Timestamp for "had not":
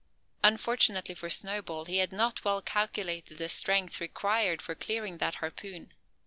1.97-2.43